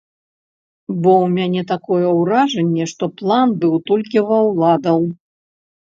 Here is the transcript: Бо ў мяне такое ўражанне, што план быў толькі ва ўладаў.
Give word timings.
Бо 1.01 1.11
ў 1.23 1.27
мяне 1.35 1.61
такое 1.73 2.09
ўражанне, 2.21 2.83
што 2.95 3.03
план 3.21 3.47
быў 3.63 3.73
толькі 3.93 4.29
ва 4.35 4.39
ўладаў. 4.53 4.99